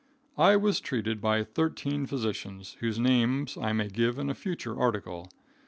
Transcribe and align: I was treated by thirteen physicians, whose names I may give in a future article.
I 0.39 0.55
was 0.55 0.79
treated 0.79 1.21
by 1.21 1.43
thirteen 1.43 2.07
physicians, 2.07 2.75
whose 2.79 2.97
names 2.97 3.55
I 3.55 3.71
may 3.71 3.87
give 3.87 4.17
in 4.17 4.31
a 4.31 4.33
future 4.33 4.75
article. 4.81 5.29